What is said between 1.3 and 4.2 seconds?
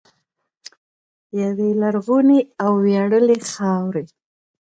یوې لرغونې او ویاړلې خاورې.